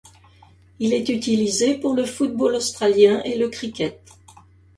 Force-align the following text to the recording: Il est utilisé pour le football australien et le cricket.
Il 0.79 0.93
est 0.95 1.09
utilisé 1.09 1.77
pour 1.77 1.93
le 1.93 2.05
football 2.05 2.55
australien 2.55 3.21
et 3.23 3.37
le 3.37 3.49
cricket. 3.49 4.01